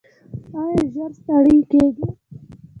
[0.59, 2.07] ایا ژر ستړي کیږئ؟